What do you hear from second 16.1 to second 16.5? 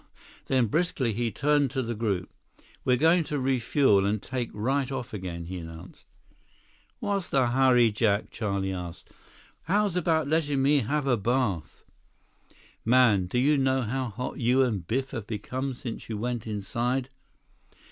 went